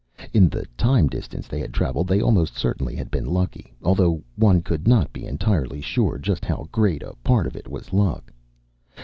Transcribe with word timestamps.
In 0.33 0.49
the 0.49 0.65
time 0.77 1.09
distance 1.09 1.47
they 1.47 1.59
had 1.59 1.75
traveled, 1.75 2.07
they 2.07 2.21
almost 2.23 2.57
certainly 2.57 2.95
had 2.95 3.11
been 3.11 3.27
lucky, 3.27 3.71
although 3.83 4.23
one 4.35 4.61
could 4.63 4.87
not 4.87 5.13
be 5.13 5.27
entirely 5.27 5.79
sure 5.79 6.17
just 6.17 6.43
how 6.43 6.67
great 6.71 7.03
a 7.03 7.13
part 7.23 7.45
of 7.45 7.55
it 7.55 7.67
was 7.67 7.93
luck. 7.93 8.33